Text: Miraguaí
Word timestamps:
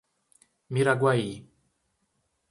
Miraguaí 0.73 1.45